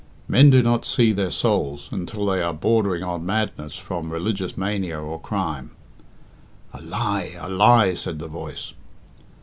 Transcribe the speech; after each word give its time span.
Men 0.27 0.49
do 0.49 0.63
not 0.63 0.83
'see 0.83 1.11
their 1.11 1.29
souls' 1.29 1.87
until 1.91 2.25
they 2.25 2.41
are 2.41 2.55
bordering 2.55 3.03
on 3.03 3.23
madness 3.23 3.75
from 3.75 4.09
religious 4.11 4.57
mania 4.57 4.99
or 4.99 5.21
crime." 5.21 5.69
"A 6.73 6.81
lie! 6.81 7.33
a 7.39 7.47
lie!" 7.47 7.93
said 7.93 8.17
the 8.17 8.25
voice. 8.25 8.73